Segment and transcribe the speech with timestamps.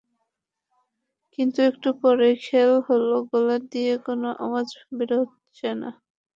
[1.33, 5.89] কিন্তু একটু পরেই খেয়াল হলো, গলা দিয়ে কোনো আওয়াজ বেরোচ্ছে না।